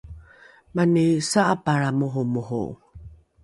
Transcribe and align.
mani 0.75 1.05
sa’apalra 1.29 1.89
moromoro 1.99 2.63